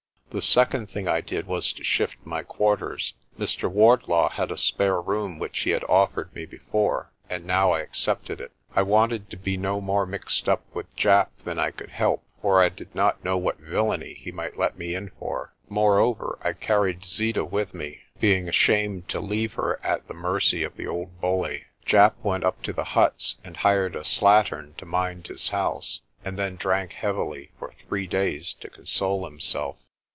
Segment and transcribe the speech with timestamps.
[0.33, 3.15] The second thing I did was to shift my quarters.
[3.37, 3.69] Mr.
[3.69, 8.39] Wardlaw had a spare room which he had offered me before, and now I accepted
[8.39, 8.53] it.
[8.73, 12.61] I wanted to be no more mixed up with Japp than I could help, for
[12.63, 15.51] I did not know what villainy he might let me in for.
[15.67, 20.77] Moreover, I carried Zeeta with me, being ashamed to leave her at the mercy of
[20.77, 21.65] the old bully.
[21.85, 26.39] Japp went up to the huts and hired a slattern to mind his house, and
[26.39, 29.75] then drank heavily for three days to console himself.